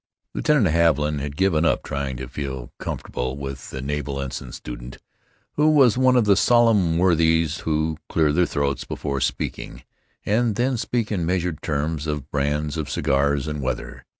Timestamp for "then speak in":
10.55-11.23